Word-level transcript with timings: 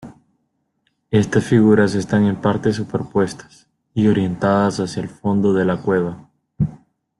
Estas 1.11 1.43
figuras 1.45 1.93
están 1.93 2.25
en 2.25 2.41
parte 2.41 2.73
superpuestas 2.73 3.67
y 3.93 4.07
orientadas 4.07 4.79
hacia 4.79 5.03
el 5.03 5.09
fondo 5.09 5.53
de 5.53 5.63
la 5.63 5.79
cueva. 5.79 6.27